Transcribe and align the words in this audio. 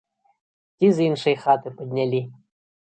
Ці 0.79 0.87
з 1.01 1.11
іншай 1.11 1.39
хаты 1.45 1.77
паднялі. 1.81 2.27